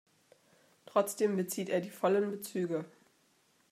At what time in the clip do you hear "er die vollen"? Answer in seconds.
1.69-2.31